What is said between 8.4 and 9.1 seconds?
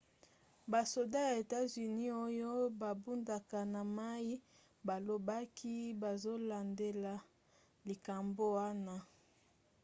wana